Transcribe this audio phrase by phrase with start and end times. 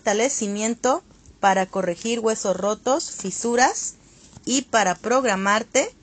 [0.00, 1.04] fortalecimiento
[1.40, 3.96] para corregir huesos rotos, fisuras
[4.46, 5.94] y para programarte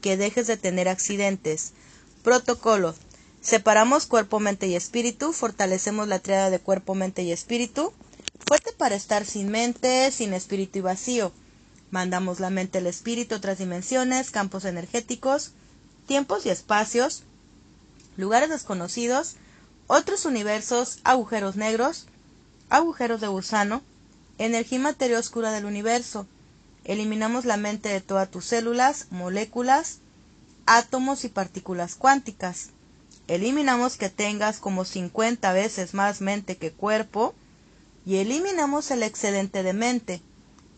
[0.00, 1.72] que dejes de tener accidentes.
[2.22, 2.94] Protocolo.
[3.40, 7.92] Separamos cuerpo, mente y espíritu, fortalecemos la triada de cuerpo, mente y espíritu.
[8.46, 11.32] Fuerte para estar sin mente, sin espíritu y vacío.
[11.90, 15.50] Mandamos la mente al espíritu, otras dimensiones, campos energéticos,
[16.06, 17.24] tiempos y espacios,
[18.16, 19.34] lugares desconocidos,
[19.88, 22.06] otros universos, agujeros negros,
[22.72, 23.82] agujeros de gusano,
[24.38, 26.26] energía y materia oscura del universo.
[26.84, 29.98] Eliminamos la mente de todas tus células, moléculas,
[30.64, 32.70] átomos y partículas cuánticas.
[33.28, 37.34] Eliminamos que tengas como 50 veces más mente que cuerpo
[38.06, 40.22] y eliminamos el excedente de mente.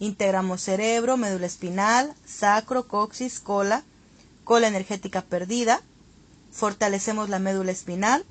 [0.01, 3.85] Integramos cerebro, médula espinal, sacro, coxis, cola,
[4.43, 5.81] cola energética perdida.
[6.51, 8.27] Fortalecemos la médula espinal.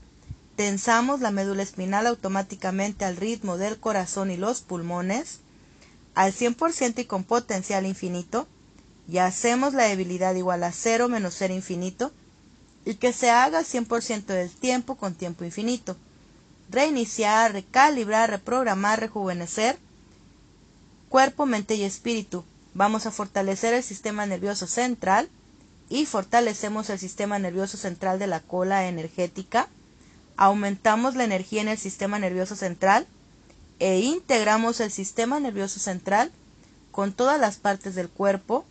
[0.55, 5.39] Tensamos la médula espinal automáticamente al ritmo del corazón y los pulmones
[6.15, 8.47] al 100% y con potencial infinito,
[9.07, 12.11] y hacemos la debilidad igual a cero menos ser infinito,
[12.85, 15.97] y que se haga al 100% del tiempo con tiempo infinito.
[16.69, 19.77] Reiniciar, recalibrar, reprogramar, rejuvenecer,
[21.09, 22.43] cuerpo, mente y espíritu.
[22.73, 25.29] Vamos a fortalecer el sistema nervioso central
[25.89, 29.67] y fortalecemos el sistema nervioso central de la cola energética.
[30.35, 33.07] Aumentamos la energía en el sistema nervioso central
[33.79, 36.31] e integramos el sistema nervioso central
[36.91, 38.65] con todas las partes del cuerpo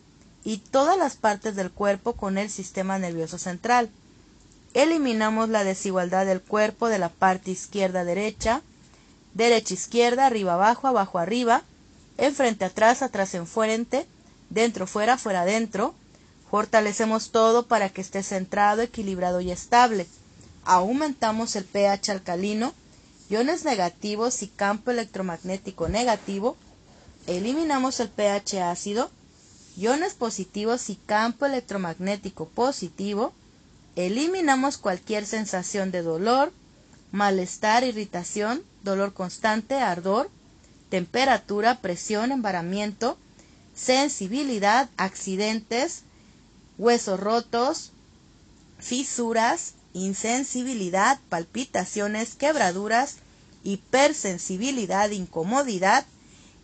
[0.44, 3.90] y todas las partes del cuerpo con el sistema nervioso central.
[4.74, 8.62] Eliminamos la desigualdad del cuerpo de la parte izquierda derecha,
[9.34, 11.62] derecha izquierda, arriba abajo, abajo arriba,
[12.16, 14.06] enfrente atrás, atrás enfrente,
[14.50, 15.94] dentro fuera, fuera dentro.
[16.50, 20.06] Fortalecemos todo para que esté centrado, equilibrado y estable.
[20.64, 22.72] Aumentamos el pH alcalino
[23.32, 26.58] iones negativos y campo electromagnético negativo,
[27.26, 29.10] eliminamos el pH ácido,
[29.74, 33.32] iones positivos y campo electromagnético positivo,
[33.96, 36.52] eliminamos cualquier sensación de dolor,
[37.10, 40.30] malestar, irritación, dolor constante, ardor,
[40.90, 43.16] temperatura, presión, embaramiento,
[43.74, 46.02] sensibilidad, accidentes,
[46.76, 47.92] huesos rotos,
[48.78, 53.16] fisuras, insensibilidad, palpitaciones, quebraduras,
[53.64, 56.06] hipersensibilidad, incomodidad.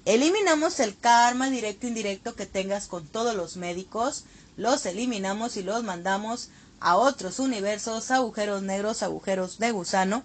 [0.05, 4.25] Eliminamos el karma directo e indirecto que tengas con todos los médicos,
[4.57, 6.49] los eliminamos y los mandamos
[6.81, 10.25] a otros universos, agujeros negros, agujeros de gusano,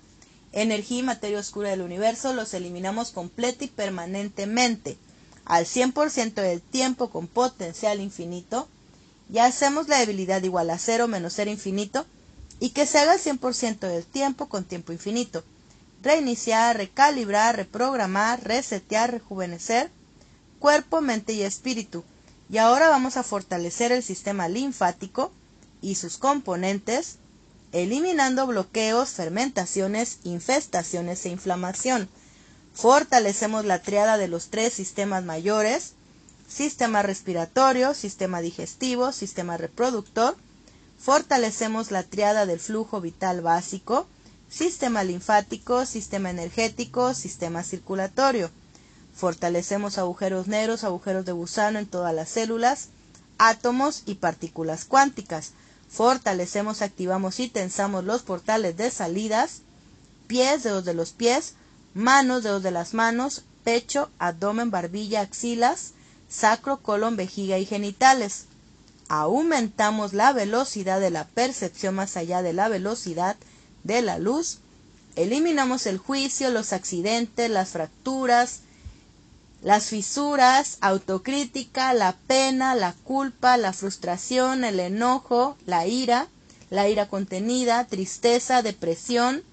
[0.51, 4.97] energía y materia oscura del universo, los eliminamos completa y permanentemente,
[5.45, 8.67] al 100% del tiempo con potencial infinito,
[9.31, 12.05] y hacemos la debilidad igual a cero menos ser infinito,
[12.63, 15.43] y que se haga 100% del tiempo con tiempo infinito.
[16.01, 19.91] Reiniciar, recalibrar, reprogramar, resetear, rejuvenecer,
[20.59, 22.05] cuerpo, mente y espíritu.
[22.49, 25.33] Y ahora vamos a fortalecer el sistema linfático
[25.81, 27.17] y sus componentes,
[27.73, 32.07] eliminando bloqueos, fermentaciones, infestaciones e inflamación.
[32.73, 35.95] Fortalecemos la triada de los tres sistemas mayores,
[36.47, 40.37] sistema respiratorio, sistema digestivo, sistema reproductor,
[40.99, 44.07] Fortalecemos la triada del flujo vital básico,
[44.49, 48.51] sistema linfático, sistema energético, sistema circulatorio.
[49.13, 52.89] Fortalecemos agujeros negros, agujeros de gusano en todas las células,
[53.37, 55.51] átomos y partículas cuánticas.
[55.89, 59.61] Fortalecemos, activamos y tensamos los portales de salidas,
[60.27, 61.55] pies, dedos de los pies,
[61.93, 65.93] manos, dedos de las manos, pecho, abdomen, barbilla, axilas,
[66.29, 68.45] sacro, colon, vejiga y genitales
[69.09, 73.35] aumentamos la velocidad de la percepción más allá de la velocidad
[73.83, 74.59] de la luz,
[75.15, 78.61] eliminamos el juicio, los accidentes, las fracturas,
[79.61, 86.27] las fisuras, autocrítica, la pena, la culpa, la frustración, el enojo, la ira,
[86.69, 89.43] la ira contenida, tristeza, depresión,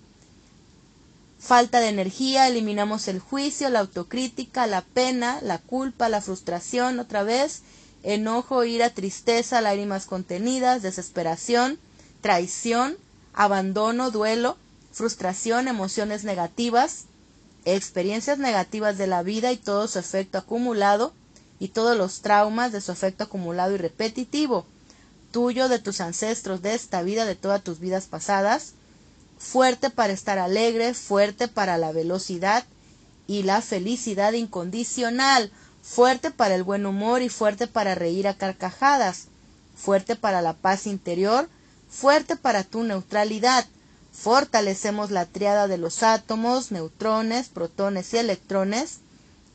[1.39, 7.23] falta de energía, eliminamos el juicio, la autocrítica, la pena, la culpa, la frustración otra
[7.23, 7.63] vez,
[8.03, 11.79] enojo, ira, tristeza, lágrimas contenidas, desesperación,
[12.21, 12.97] traición,
[13.33, 14.57] abandono, duelo,
[14.93, 17.05] frustración, emociones negativas,
[17.65, 21.13] experiencias negativas de la vida y todo su efecto acumulado
[21.59, 24.67] y todos los traumas de su efecto acumulado y repetitivo,
[25.31, 28.73] tuyo, de tus ancestros, de esta vida, de todas tus vidas pasadas,
[29.39, 32.65] fuerte para estar alegre, fuerte para la velocidad
[33.27, 35.53] y la felicidad incondicional,
[35.83, 39.27] fuerte para el buen humor y fuerte para reír a carcajadas,
[39.77, 41.49] fuerte para la paz interior,
[41.89, 43.67] fuerte para tu neutralidad.
[44.13, 48.99] Fortalecemos la triada de los átomos, neutrones, protones y electrones,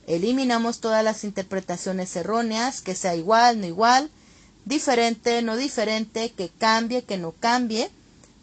[0.08, 4.12] Eliminamos todas las interpretaciones erróneas, que sea igual, no igual,
[4.64, 7.90] diferente, no diferente, que cambie, que no cambie,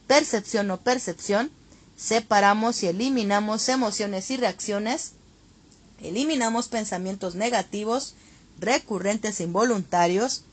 [0.08, 1.52] percepción o percepción.
[1.96, 5.12] Separamos y eliminamos emociones y reacciones.
[6.02, 8.14] Eliminamos pensamientos negativos,
[8.58, 10.44] recurrentes e involuntarios.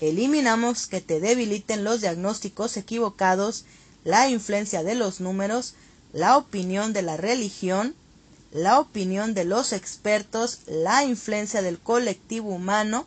[0.00, 3.64] Eliminamos que te debiliten los diagnósticos equivocados,
[4.02, 5.74] la influencia de los números,
[6.12, 7.94] la opinión de la religión,
[8.50, 13.06] la opinión de los expertos, la influencia del colectivo humano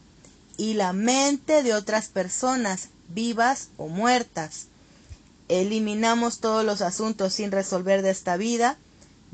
[0.57, 4.67] y la mente de otras personas, vivas o muertas.
[5.47, 8.77] Eliminamos todos los asuntos sin resolver de esta vida,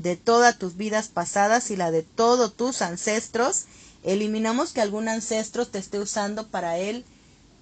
[0.04, 3.64] de todas tus vidas pasadas y la de todos tus ancestros.
[4.02, 7.06] Eliminamos que algún ancestro te esté usando para él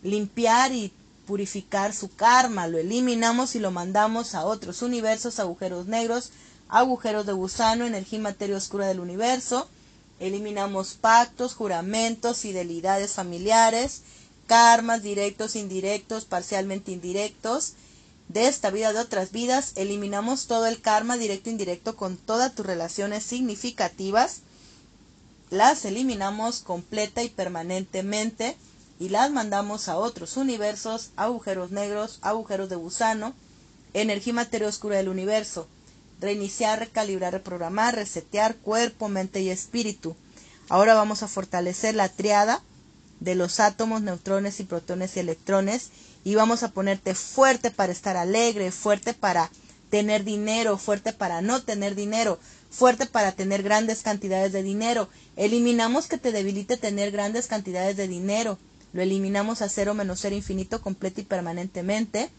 [0.02, 0.92] limpiar y
[1.24, 2.66] purificar su karma.
[2.66, 6.30] Lo eliminamos y lo mandamos a otros universos, agujeros negros,
[6.68, 9.68] agujeros de gusano, energía y materia oscura del universo.
[10.18, 14.02] Eliminamos pactos, juramentos, fidelidades familiares,
[14.48, 17.74] karmas directos, indirectos, parcialmente indirectos
[18.32, 19.72] de esta vida, de otras vidas.
[19.76, 24.40] Eliminamos todo el karma directo, indirecto con todas tus relaciones significativas.
[25.50, 28.56] Las eliminamos completa y permanentemente
[28.98, 33.34] y las mandamos a otros universos, agujeros negros, agujeros de gusano,
[33.92, 35.66] energía materia oscura del universo
[36.22, 40.16] reiniciar, recalibrar, reprogramar, resetear cuerpo, mente y espíritu.
[40.68, 42.62] Ahora vamos a fortalecer la triada
[43.22, 45.90] de los átomos, neutrones y protones y electrones
[46.24, 49.50] y vamos a ponerte fuerte para estar alegre, fuerte para
[49.90, 52.38] tener dinero, fuerte para no tener dinero,
[52.70, 55.08] fuerte para tener grandes cantidades de dinero.
[55.36, 58.58] Eliminamos que te debilite tener grandes cantidades de dinero.
[58.92, 62.30] Lo eliminamos a cero menos cero infinito completo y permanentemente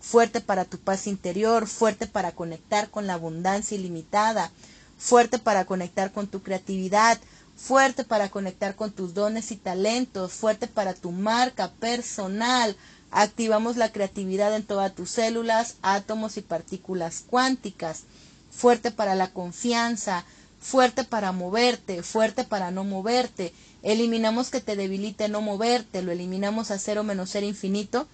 [0.00, 4.50] fuerte para tu paz interior, fuerte para conectar con la abundancia ilimitada,
[4.98, 7.20] fuerte para conectar con tu creatividad,
[7.56, 12.76] fuerte para conectar con tus dones y talentos, fuerte para tu marca personal.
[13.10, 18.04] Activamos la creatividad en todas tus células, átomos y partículas cuánticas.
[18.50, 20.24] Fuerte para la confianza,
[20.60, 23.52] fuerte para moverte, fuerte para no moverte.
[23.82, 28.06] Eliminamos que te debilite no moverte, lo eliminamos a cero menos ser infinito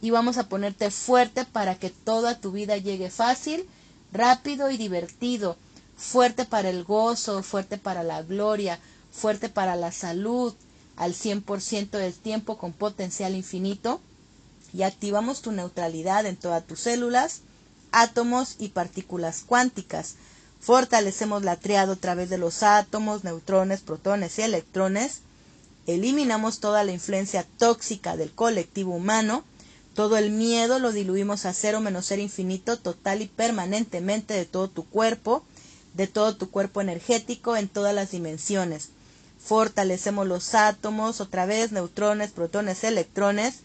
[0.00, 3.66] y vamos a ponerte fuerte para que toda tu vida llegue fácil,
[4.12, 5.56] rápido y divertido,
[5.96, 8.78] fuerte para el gozo, fuerte para la gloria,
[9.10, 10.54] fuerte para la salud,
[10.96, 14.00] al 100% del tiempo con potencial infinito
[14.72, 17.40] y activamos tu neutralidad en todas tus células,
[17.92, 20.16] átomos y partículas cuánticas.
[20.60, 25.20] Fortalecemos la triada a través de los átomos, neutrones, protones y electrones.
[25.86, 29.44] Eliminamos toda la influencia tóxica del colectivo humano
[29.96, 34.68] todo el miedo lo diluimos a cero menos ser infinito total y permanentemente de todo
[34.68, 35.42] tu cuerpo,
[35.96, 38.90] de todo tu cuerpo energético en todas las dimensiones.
[39.42, 43.60] Fortalecemos los átomos, otra vez neutrones, protones, electrones.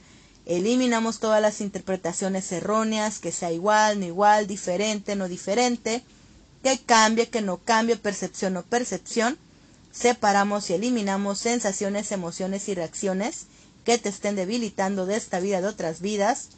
[0.45, 6.03] Eliminamos todas las interpretaciones erróneas, que sea igual, no igual, diferente, no diferente,
[6.63, 9.37] que cambie, que no cambie, percepción o percepción.
[9.91, 13.47] Separamos y eliminamos sensaciones, emociones y reacciones
[13.83, 16.49] que te estén debilitando de esta vida de otras vidas.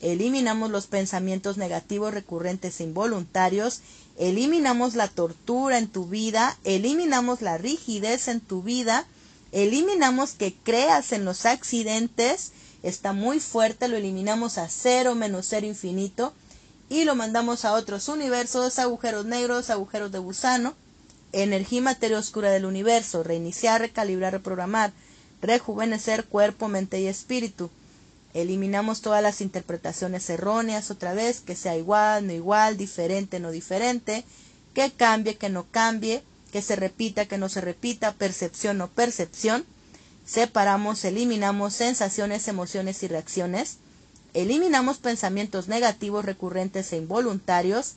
[0.00, 3.80] Eliminamos los pensamientos negativos recurrentes e involuntarios.
[4.16, 6.56] Eliminamos la tortura en tu vida.
[6.64, 9.06] Eliminamos la rigidez en tu vida.
[9.52, 12.52] Eliminamos que creas en los accidentes.
[12.82, 13.88] Está muy fuerte.
[13.88, 16.32] Lo eliminamos a cero menos cero infinito.
[16.88, 20.74] Y lo mandamos a otros universos, agujeros negros, agujeros de gusano.
[21.32, 23.22] Energía y materia oscura del universo.
[23.22, 24.92] Reiniciar, recalibrar, reprogramar
[25.40, 27.70] rejuvenecer cuerpo, mente y espíritu.
[28.40, 34.24] Eliminamos todas las interpretaciones erróneas otra vez, que sea igual, no igual, diferente, no diferente,
[34.74, 39.66] que cambie, que no cambie, que se repita, que no se repita, percepción o percepción.
[40.24, 43.78] Separamos, eliminamos sensaciones, emociones y reacciones.
[44.34, 47.94] Eliminamos pensamientos negativos recurrentes e involuntarios.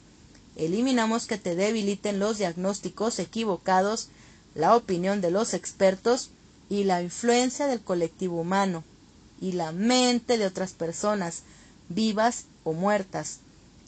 [0.55, 4.09] Eliminamos que te debiliten los diagnósticos equivocados,
[4.55, 6.31] la opinión de los expertos
[6.67, 8.83] y la influencia del colectivo humano
[9.41, 11.41] y la mente de otras personas,
[11.89, 13.39] vivas o muertas.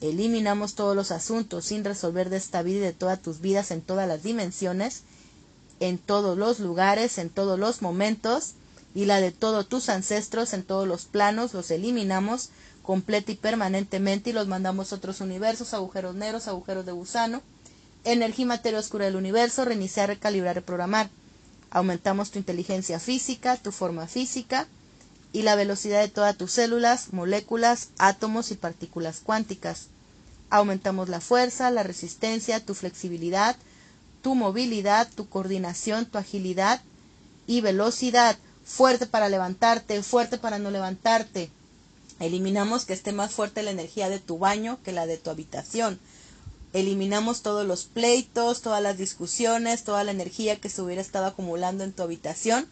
[0.01, 3.81] Eliminamos todos los asuntos sin resolver de esta vida y de todas tus vidas en
[3.81, 5.03] todas las dimensiones,
[5.79, 8.55] en todos los lugares, en todos los momentos,
[8.95, 12.50] y la de todos tus ancestros en todos los planos, los eliminamos
[12.81, 17.41] completa y permanentemente y los mandamos a otros universos, agujeros negros, agujeros de gusano,
[18.03, 21.10] energía y materia oscura del universo, reiniciar, recalibrar, reprogramar.
[21.72, 24.67] Aumentamos tu inteligencia física, tu forma física
[25.34, 29.88] y la velocidad de todas tus células, moléculas, átomos y partículas cuánticas.
[30.52, 33.58] Aumentamos la fuerza, la resistencia, tu flexibilidad,
[34.22, 36.82] tu movilidad, tu coordinación, tu agilidad
[37.48, 38.38] y velocidad.
[38.63, 41.50] Fuerte para levantarte, fuerte para no levantarte.
[42.20, 46.00] Eliminamos que esté más fuerte la energía de tu baño que la de tu habitación.
[46.74, 51.84] Eliminamos todos los pleitos, todas las discusiones, toda la energía que se hubiera estado acumulando
[51.84, 52.68] en tu habitación.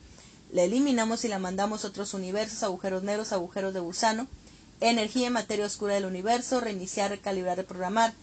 [0.52, 4.28] La eliminamos y la mandamos a otros universos, agujeros negros, agujeros de gusano.
[4.80, 8.14] Energía y materia oscura del universo, reiniciar, recalibrar, reprogramar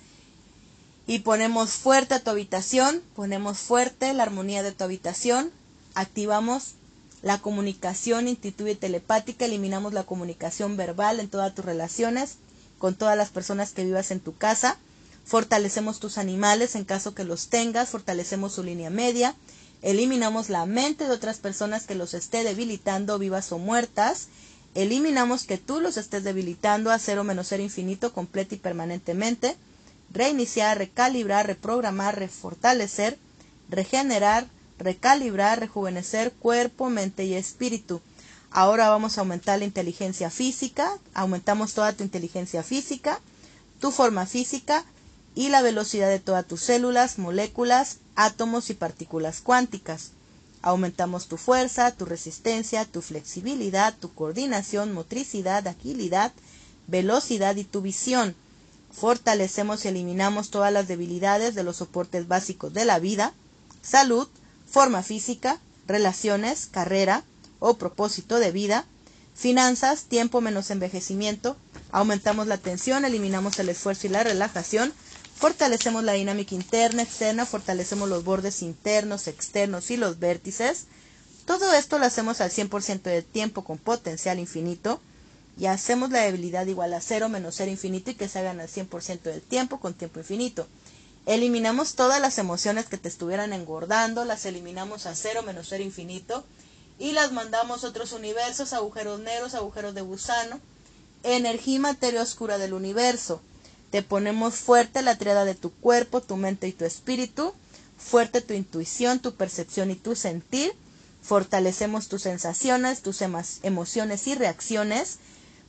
[1.08, 5.50] y ponemos fuerte a tu habitación, ponemos fuerte la armonía de tu habitación,
[5.94, 6.74] activamos
[7.22, 12.36] la comunicación y telepática, eliminamos la comunicación verbal en todas tus relaciones,
[12.78, 14.76] con todas las personas que vivas en tu casa,
[15.24, 19.34] fortalecemos tus animales en caso que los tengas, fortalecemos su línea media,
[19.82, 24.28] eliminamos la mente de otras personas que los esté debilitando, vivas o muertas,
[24.74, 29.56] eliminamos que tú los estés debilitando a cero menos ser infinito, completo y permanentemente,
[30.12, 33.18] reiniciar, recalibrar, reprogramar, refortalecer,
[33.68, 34.46] regenerar,
[34.78, 38.00] recalibrar, rejuvenecer cuerpo, mente y espíritu.
[38.50, 43.20] Ahora vamos a aumentar la inteligencia física, aumentamos toda tu inteligencia física,
[43.80, 44.84] tu forma física
[45.34, 50.10] y la velocidad de todas tus células, moléculas, átomos y partículas cuánticas.
[50.60, 56.32] Aumentamos tu fuerza, tu resistencia, tu flexibilidad, tu coordinación, motricidad, agilidad,
[56.86, 58.34] velocidad y tu visión
[58.92, 63.32] fortalecemos y eliminamos todas las debilidades de los soportes básicos de la vida,
[63.82, 64.28] salud,
[64.68, 67.22] forma física, relaciones, carrera
[67.58, 68.86] o propósito de vida,
[69.34, 71.56] finanzas, tiempo menos envejecimiento,
[71.92, 74.92] aumentamos la tensión, eliminamos el esfuerzo y la relajación,
[75.38, 80.86] fortalecemos la dinámica interna, externa, fortalecemos los bordes internos, externos y los vértices.
[81.46, 85.00] Todo esto lo hacemos al 100% del tiempo con potencial infinito
[85.56, 88.68] y hacemos la debilidad igual a cero menos cero infinito y que se hagan al
[88.68, 90.66] 100% del tiempo con tiempo infinito.
[91.24, 96.44] Eliminamos todas las emociones que te estuvieran engordando, las eliminamos a cero menos cero infinito
[96.98, 100.60] y las mandamos a otros universos, agujeros negros, agujeros de gusano,
[101.22, 103.40] energía y materia oscura del universo.
[103.90, 107.54] Te ponemos fuerte la triada de tu cuerpo, tu mente y tu espíritu,
[107.96, 110.72] fuerte tu intuición, tu percepción y tu sentir.
[111.22, 115.18] Fortalecemos tus sensaciones, tus emociones y reacciones.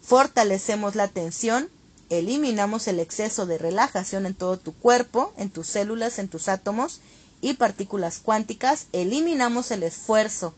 [0.01, 1.69] Fortalecemos la tensión,
[2.09, 7.01] eliminamos el exceso de relajación en todo tu cuerpo, en tus células, en tus átomos
[7.41, 10.53] y partículas cuánticas, eliminamos el esfuerzo,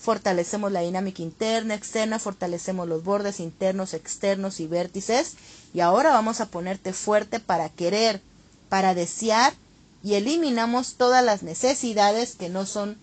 [0.00, 5.34] fortalecemos la dinámica interna, externa, fortalecemos los bordes internos, externos y vértices
[5.74, 8.22] y ahora vamos a ponerte fuerte para querer,
[8.68, 9.52] para desear
[10.02, 12.98] y eliminamos todas las necesidades que no son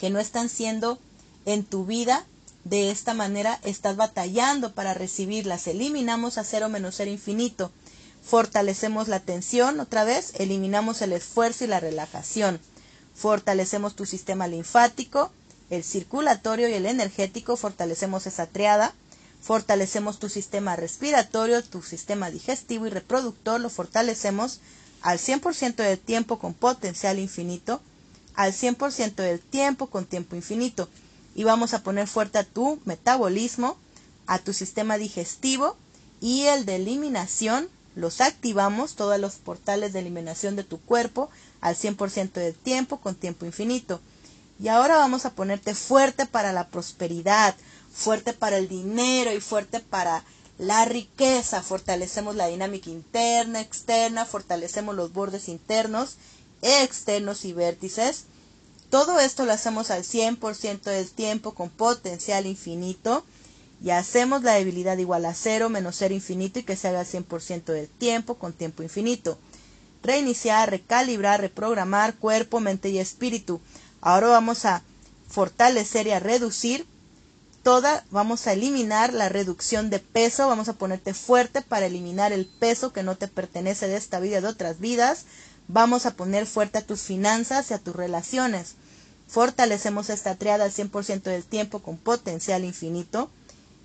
[0.00, 0.98] que no están siendo
[1.44, 2.26] en tu vida
[2.64, 5.66] de esta manera estás batallando para recibirlas.
[5.66, 7.70] Eliminamos a cero menos cero infinito.
[8.22, 12.60] Fortalecemos la tensión otra vez, eliminamos el esfuerzo y la relajación.
[13.14, 15.30] Fortalecemos tu sistema linfático,
[15.70, 18.92] el circulatorio y el energético, fortalecemos esa triada.
[19.40, 24.60] Fortalecemos tu sistema respiratorio, tu sistema digestivo y reproductor, lo fortalecemos
[25.00, 27.80] al 100% del tiempo con potencial infinito,
[28.34, 30.90] al 100% del tiempo con tiempo infinito
[31.34, 33.76] y vamos a poner fuerte a tu metabolismo,
[34.26, 35.76] a tu sistema digestivo
[36.20, 37.68] y el de eliminación.
[37.96, 41.28] Los activamos, todos los portales de eliminación de tu cuerpo
[41.60, 44.00] al 100% del tiempo con tiempo infinito.
[44.60, 47.54] Y ahora vamos a ponerte fuerte para la prosperidad,
[47.92, 50.24] fuerte para el dinero y fuerte para
[50.58, 51.62] la riqueza.
[51.62, 56.16] Fortalecemos la dinámica interna, externa, fortalecemos los bordes internos,
[56.62, 58.26] externos y vértices
[58.90, 63.24] todo esto lo hacemos al 100% del tiempo con potencial infinito
[63.80, 67.06] y hacemos la debilidad igual a cero menos cero infinito y que se haga al
[67.06, 69.38] 100% del tiempo con tiempo infinito.
[70.02, 73.60] Reiniciar, recalibrar, reprogramar cuerpo, mente y espíritu.
[74.00, 74.82] Ahora vamos a
[75.28, 76.86] fortalecer y a reducir
[77.62, 82.46] toda, vamos a eliminar la reducción de peso, vamos a ponerte fuerte para eliminar el
[82.46, 85.24] peso que no te pertenece de esta vida, de otras vidas.
[85.68, 88.74] Vamos a poner fuerte a tus finanzas y a tus relaciones.
[89.28, 93.30] Fortalecemos esta triada al 100% del tiempo con potencial infinito.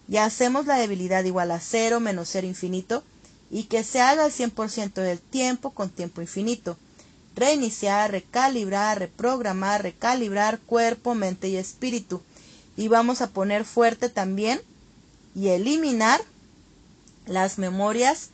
[0.07, 3.03] Y hacemos la debilidad igual a cero menos cero infinito.
[3.51, 6.77] Y que se haga al 100% del tiempo con tiempo infinito.
[7.35, 12.21] Reiniciar, recalibrar, reprogramar, recalibrar cuerpo, mente y espíritu.
[12.77, 14.61] Y vamos a poner fuerte también
[15.35, 16.21] y eliminar
[17.25, 18.29] las memorias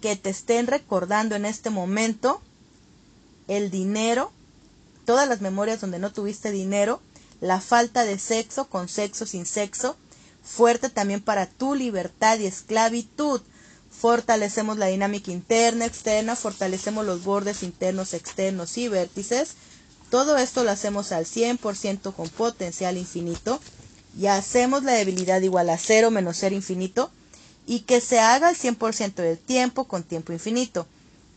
[0.00, 2.40] que te estén recordando en este momento
[3.46, 4.32] el dinero,
[5.04, 7.00] todas las memorias donde no tuviste dinero,
[7.40, 9.96] la falta de sexo con sexo sin sexo,
[10.42, 13.40] fuerte también para tu libertad y esclavitud,
[13.90, 19.54] fortalecemos la dinámica interna, externa, fortalecemos los bordes internos, externos y vértices.
[20.10, 23.60] Todo esto lo hacemos al 100% con potencial infinito
[24.18, 27.10] y hacemos la debilidad igual a 0 menos ser infinito
[27.66, 30.86] y que se haga al 100% del tiempo con tiempo infinito.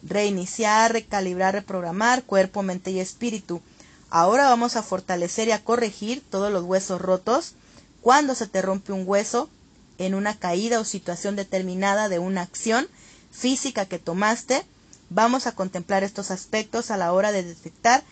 [0.03, 3.61] Reiniciar, recalibrar, reprogramar cuerpo, mente y espíritu.
[4.09, 7.53] Ahora vamos a fortalecer y a corregir todos los huesos rotos.
[8.01, 9.49] Cuando se te rompe un hueso,
[10.05, 12.87] en una caída o situación determinada de una acción
[13.31, 14.65] física que tomaste,
[15.09, 18.03] vamos a contemplar estos aspectos a la hora de detectar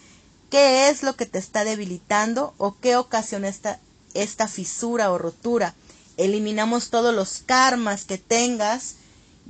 [0.49, 3.79] qué es lo que te está debilitando o qué ocasiona esta,
[4.13, 5.73] esta fisura o rotura.
[6.17, 8.95] Eliminamos todos los karmas que tengas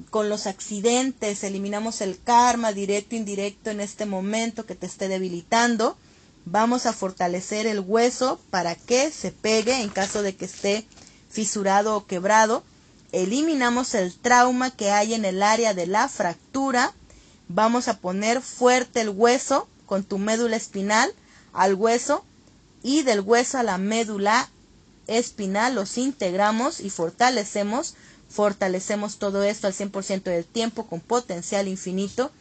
[0.09, 5.97] con los accidentes, eliminamos el karma directo, indirecto en este momento que te esté debilitando.
[6.45, 10.85] Vamos a fortalecer el hueso para que se pegue en caso de que esté
[11.29, 12.63] fisurado o quebrado.
[13.11, 16.93] Eliminamos el trauma que hay en el área de la fractura.
[17.47, 21.13] Vamos a poner fuerte el hueso con tu médula espinal
[21.53, 22.23] al hueso
[22.83, 24.49] y del hueso a la médula
[25.07, 27.95] espinal los integramos y fortalecemos.
[28.29, 32.31] Fortalecemos todo esto al 100% del tiempo con potencial infinito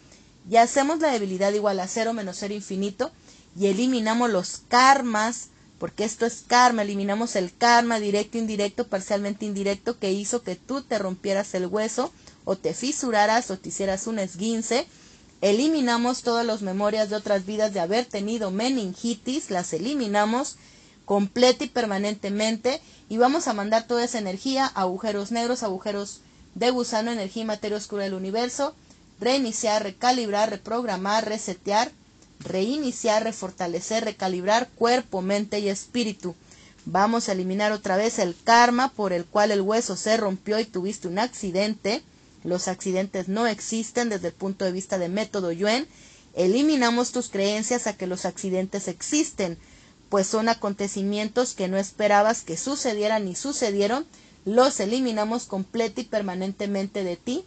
[0.51, 3.11] y hacemos la debilidad igual a cero menos cero infinito
[3.59, 9.99] y eliminamos los karmas porque esto es karma, eliminamos el karma directo, indirecto, parcialmente indirecto
[9.99, 12.13] que hizo que tú te rompieras el hueso
[12.45, 14.87] o te fisuraras o te hicieras un esguince.
[15.41, 20.57] Eliminamos todas las memorias de otras vidas de haber tenido meningitis, las eliminamos
[21.05, 26.21] completa y permanentemente y vamos a mandar toda esa energía agujeros negros, agujeros
[26.55, 28.75] de gusano, energía y materia oscura del universo,
[29.21, 31.93] reiniciar, recalibrar, reprogramar, resetear
[32.41, 36.35] reiniciar, refortalecer, recalibrar cuerpo, mente y espíritu.
[36.85, 40.65] Vamos a eliminar otra vez el karma por el cual el hueso se rompió y
[40.65, 42.03] tuviste un accidente.
[42.45, 45.87] Los accidentes no existen desde el punto de vista de método Yuen.
[46.35, 49.59] Eliminamos tus creencias a que los accidentes existen,
[50.09, 54.07] pues son acontecimientos que no esperabas que sucedieran y sucedieron.
[54.45, 57.45] Los eliminamos completa y permanentemente de ti.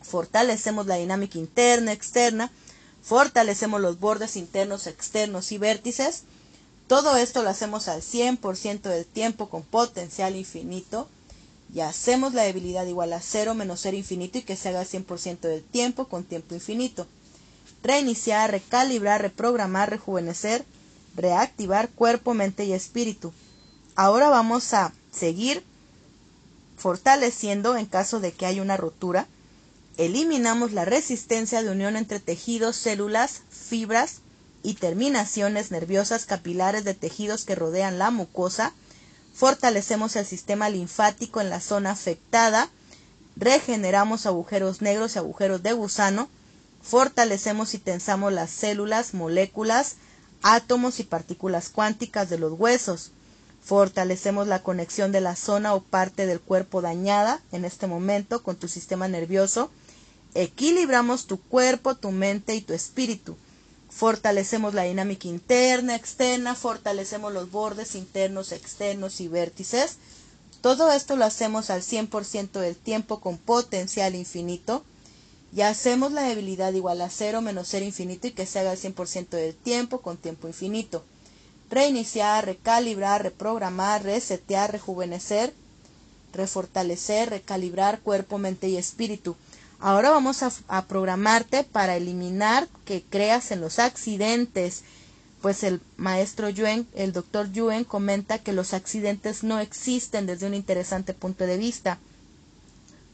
[0.00, 2.50] Fortalecemos la dinámica interna, externa,
[3.02, 6.22] fortalecemos los bordes internos, externos y vértices.
[6.86, 11.08] Todo esto lo hacemos al 100% del tiempo con potencial infinito
[11.74, 14.86] y hacemos la debilidad igual a 0 menos 0 infinito y que se haga al
[14.86, 17.06] 100% del tiempo con tiempo infinito.
[17.82, 20.64] Reiniciar, recalibrar, reprogramar, rejuvenecer,
[21.16, 23.32] reactivar cuerpo, mente y espíritu.
[23.96, 25.64] Ahora vamos a seguir
[26.76, 29.26] fortaleciendo en caso de que haya una rotura
[29.98, 34.20] Eliminamos la resistencia de unión entre tejidos, células, fibras
[34.62, 38.72] y terminaciones nerviosas capilares de tejidos que rodean la mucosa.
[39.34, 42.70] Fortalecemos el sistema linfático en la zona afectada.
[43.36, 46.30] Regeneramos agujeros negros y agujeros de gusano.
[46.82, 49.96] Fortalecemos y tensamos las células, moléculas,
[50.42, 53.12] átomos y partículas cuánticas de los huesos.
[53.62, 58.56] Fortalecemos la conexión de la zona o parte del cuerpo dañada en este momento con
[58.56, 59.70] tu sistema nervioso
[60.34, 63.36] Equilibramos tu cuerpo, tu mente y tu espíritu.
[63.90, 69.96] Fortalecemos la dinámica interna, externa, fortalecemos los bordes internos, externos y vértices.
[70.62, 74.84] Todo esto lo hacemos al 100% del tiempo con potencial infinito.
[75.54, 78.78] Y hacemos la debilidad igual a cero menos cero infinito y que se haga al
[78.78, 81.04] 100% del tiempo con tiempo infinito.
[81.68, 85.52] Reiniciar, recalibrar, reprogramar, resetear, rejuvenecer,
[86.32, 89.36] refortalecer, recalibrar cuerpo, mente y espíritu.
[89.84, 94.84] Ahora vamos a, programarte para eliminar que creas en los accidentes.
[95.40, 100.54] Pues el maestro Yuen, el doctor Yuen, comenta que los accidentes no existen desde un
[100.54, 101.98] interesante punto de vista.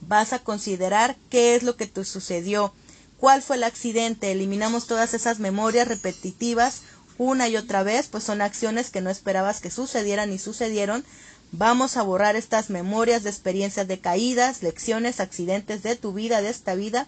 [0.03, 2.75] Vas a considerar qué es lo que te sucedió,
[3.17, 6.83] cuál fue el accidente, eliminamos todas esas memorias repetitivas
[7.17, 11.03] una y otra vez, pues son acciones que no esperabas que sucedieran y sucedieron,
[11.53, 16.51] Vamos a borrar estas memorias de experiencias de caídas, lecciones, accidentes de tu vida, de
[16.51, 17.07] esta vida,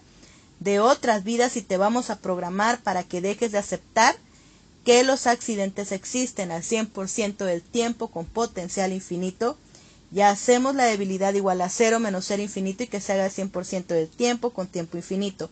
[0.59, 4.15] de otras vidas y te vamos a programar para que dejes de aceptar
[4.83, 9.57] que los accidentes existen al 100% del tiempo con potencial infinito.
[10.09, 13.31] Ya hacemos la debilidad igual a cero menos cero infinito y que se haga al
[13.31, 15.51] 100% del tiempo con tiempo infinito.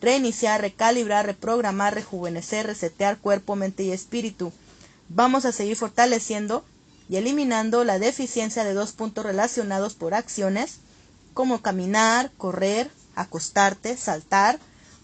[0.00, 4.52] Reiniciar, recalibrar, reprogramar, rejuvenecer, resetear cuerpo, mente y espíritu.
[5.08, 6.64] Vamos a seguir fortaleciendo
[7.08, 10.78] y eliminando la deficiencia de dos puntos relacionados por acciones
[11.34, 14.58] como caminar, correr, acostarte, saltar,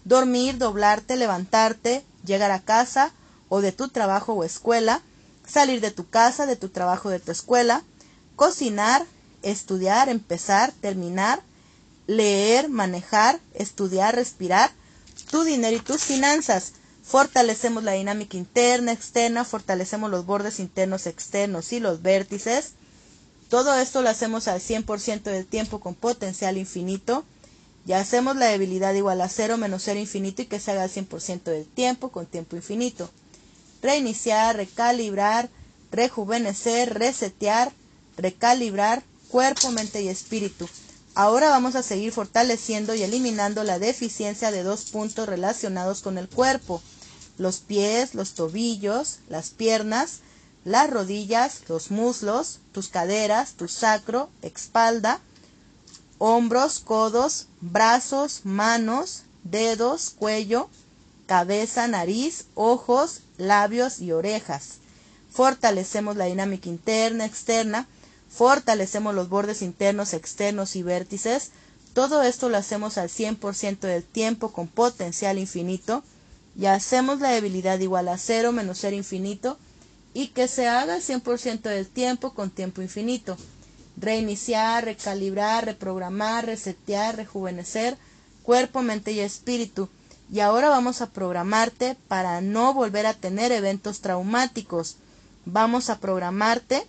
[0.05, 3.11] dormir, doblarte, levantarte, llegar a casa
[3.47, 5.01] o de tu trabajo o escuela,
[5.47, 7.83] salir de tu casa, de tu trabajo, de tu escuela,
[8.35, 9.05] cocinar,
[9.41, 11.41] estudiar, empezar, terminar,
[12.07, 14.71] leer, manejar, estudiar, respirar,
[15.29, 16.73] tu dinero y tus finanzas.
[17.09, 22.73] Fortalecemos la dinámica interna, externa, fortalecemos los bordes internos, externos y los vértices.
[23.49, 27.25] Todo esto lo hacemos al 100% del tiempo con potencial infinito.
[27.87, 30.91] Y hacemos la debilidad igual a 0 menos 0 infinito y que se haga al
[30.91, 33.09] 100% del tiempo con tiempo infinito.
[33.81, 35.49] Reiniciar, recalibrar,
[35.91, 37.71] rejuvenecer, resetear,
[38.17, 40.69] recalibrar cuerpo, mente y espíritu.
[41.15, 46.29] Ahora vamos a seguir fortaleciendo y eliminando la deficiencia de dos puntos relacionados con el
[46.29, 46.83] cuerpo.
[47.39, 50.19] Los pies, los tobillos, las piernas,
[50.65, 55.19] las rodillas, los muslos, tus caderas, tu sacro, espalda,
[56.19, 60.69] hombros, codos, brazos, manos, dedos, cuello,
[61.25, 64.79] cabeza, nariz, ojos, labios y orejas.
[65.31, 67.87] Fortalecemos la dinámica interna, externa,
[68.29, 71.51] fortalecemos los bordes internos, externos y vértices.
[71.93, 76.03] Todo esto lo hacemos al 100% del tiempo con potencial infinito
[76.59, 79.57] y hacemos la debilidad igual a 0 menos 0 infinito
[80.13, 83.37] y que se haga al 100% del tiempo con tiempo infinito
[83.99, 87.97] reiniciar, recalibrar, reprogramar, resetear, rejuvenecer
[88.43, 89.89] cuerpo, mente y espíritu.
[90.31, 94.97] Y ahora vamos a programarte para no volver a tener eventos traumáticos.
[95.45, 96.85] Vamos a programarte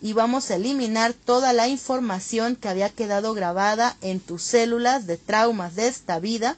[0.00, 5.16] y vamos a eliminar toda la información que había quedado grabada en tus células de
[5.16, 6.56] traumas de esta vida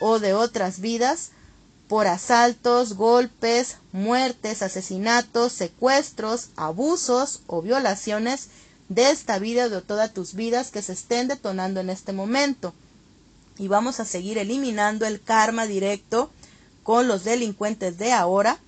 [0.00, 1.30] o de otras vidas
[1.88, 8.48] por asaltos, golpes, muertes, asesinatos, secuestros, abusos o violaciones
[8.88, 12.74] de esta vida o de todas tus vidas que se estén detonando en este momento.
[13.58, 16.30] Y vamos a seguir eliminando el karma directo
[16.82, 18.58] con los delincuentes de ahora,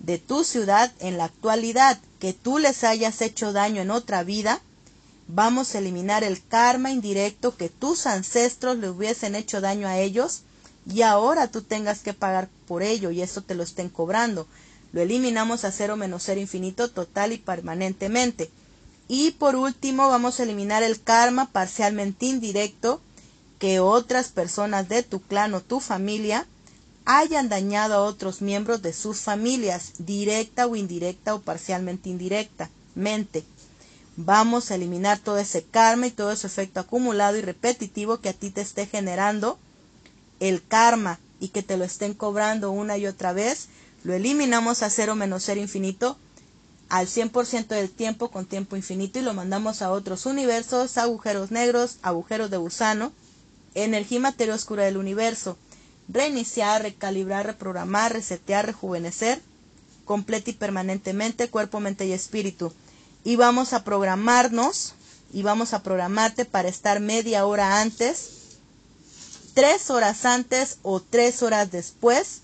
[0.00, 4.60] de tu ciudad en la actualidad, que tú les hayas hecho daño en otra vida.
[5.28, 10.42] Vamos a eliminar el karma indirecto que tus ancestros le hubiesen hecho daño a ellos
[10.86, 14.46] y ahora tú tengas que pagar por ello y eso te lo estén cobrando.
[14.92, 18.50] Lo eliminamos a cero menos cero infinito total y permanentemente.
[19.08, 23.00] Y por último vamos a eliminar el karma parcialmente indirecto
[23.58, 26.46] que otras personas de tu clan o tu familia
[27.06, 33.44] hayan dañado a otros miembros de sus familias, directa o indirecta o parcialmente indirectamente.
[34.16, 38.32] Vamos a eliminar todo ese karma y todo ese efecto acumulado y repetitivo que a
[38.32, 39.58] ti te esté generando
[40.40, 43.68] el karma y que te lo estén cobrando una y otra vez.
[44.02, 46.18] Lo eliminamos a cero menos cero infinito
[46.88, 51.98] al 100% del tiempo con tiempo infinito y lo mandamos a otros universos, agujeros negros,
[52.02, 53.12] agujeros de gusano,
[53.74, 55.56] energía y materia oscura del universo.
[56.08, 59.40] Reiniciar, recalibrar, reprogramar, resetear, rejuvenecer,
[60.04, 62.72] completa y permanentemente, cuerpo, mente y espíritu.
[63.24, 64.94] Y vamos a programarnos
[65.32, 68.33] y vamos a programarte para estar media hora antes,
[69.54, 72.40] tres horas antes o tres horas después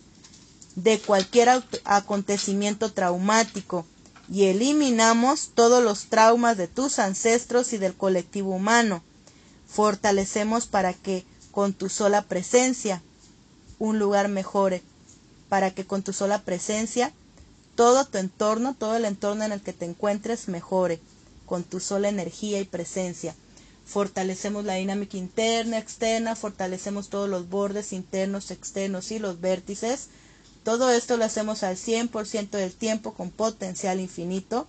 [0.76, 1.48] de cualquier
[1.84, 3.84] acontecimiento traumático
[4.30, 9.02] y eliminamos todos los traumas de tus ancestros y del colectivo humano.
[9.68, 13.02] Fortalecemos para que con tu sola presencia
[13.80, 14.82] un lugar mejore,
[15.48, 17.12] para que con tu sola presencia
[17.74, 21.00] todo tu entorno, todo el entorno en el que te encuentres mejore,
[21.46, 23.34] con tu sola energía y presencia.
[23.90, 30.08] Fortalecemos la dinámica interna, externa, fortalecemos todos los bordes internos, externos y los vértices
[30.62, 34.66] todo esto lo hacemos al 100% del tiempo con potencial infinito.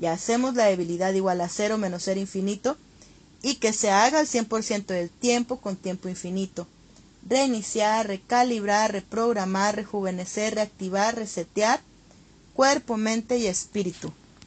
[0.00, 2.76] Y hacemos la debilidad igual a 0 menos 0 infinito.
[3.42, 6.66] Y que se haga al 100% del tiempo con tiempo infinito.
[7.28, 11.80] Reiniciar, recalibrar, reprogramar, rejuvenecer, reactivar, resetear
[12.54, 14.12] cuerpo, mente y espíritu.